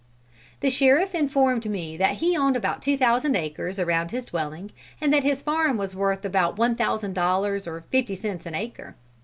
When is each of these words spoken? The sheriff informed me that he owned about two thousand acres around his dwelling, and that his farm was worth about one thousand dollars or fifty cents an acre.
The 0.61 0.71
sheriff 0.71 1.13
informed 1.13 1.69
me 1.69 1.95
that 1.95 2.15
he 2.15 2.35
owned 2.35 2.55
about 2.57 2.81
two 2.81 2.97
thousand 2.97 3.35
acres 3.35 3.77
around 3.77 4.09
his 4.09 4.25
dwelling, 4.25 4.71
and 4.99 5.13
that 5.13 5.21
his 5.23 5.43
farm 5.43 5.77
was 5.77 5.95
worth 5.95 6.25
about 6.25 6.57
one 6.57 6.75
thousand 6.75 7.13
dollars 7.13 7.67
or 7.67 7.81
fifty 7.91 8.15
cents 8.15 8.47
an 8.47 8.55
acre. 8.55 8.95